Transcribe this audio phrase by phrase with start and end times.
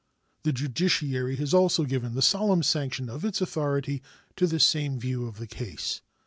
[0.41, 4.01] The judiciary has also given the solemn sanction of its authority
[4.35, 6.01] to the same view of the case.